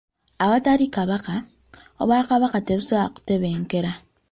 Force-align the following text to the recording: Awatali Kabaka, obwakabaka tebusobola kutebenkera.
Awatali 0.43 0.85
Kabaka, 0.95 1.35
obwakabaka 2.01 2.57
tebusobola 2.67 3.11
kutebenkera. 3.15 3.91